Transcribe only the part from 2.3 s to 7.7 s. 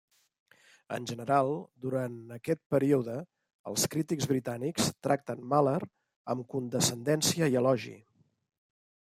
aquest període, els crítics britànics tracten Mahler amb condescendència i